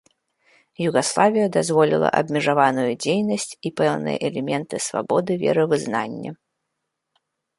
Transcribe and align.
Югаславія 0.87 1.47
дазволіла 1.57 2.09
абмежаваную 2.19 2.87
дзейнасць 3.03 3.53
і 3.69 3.73
пэўныя 3.81 4.17
элементы 4.31 4.75
свабоды 4.89 5.31
веравызнання. 5.47 6.31